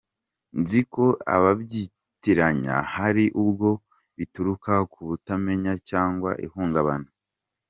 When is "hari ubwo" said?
2.95-3.69